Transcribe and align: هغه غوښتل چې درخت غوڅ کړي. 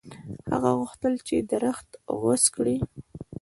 هغه 0.51 0.69
غوښتل 0.79 1.13
چې 1.27 1.35
درخت 1.51 1.89
غوڅ 2.19 2.43
کړي. 2.55 2.77